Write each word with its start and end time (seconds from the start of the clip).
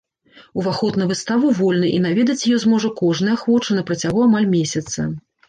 Уваход 0.61 0.95
на 1.01 1.05
выставу 1.11 1.51
вольны 1.59 1.91
і 1.97 1.99
наведаць 2.05 2.45
яе 2.53 2.57
зможа 2.65 2.91
кожны 3.03 3.29
ахвочы 3.37 3.71
на 3.79 3.85
працягу 3.93 4.27
амаль 4.31 4.51
месяца. 4.57 4.99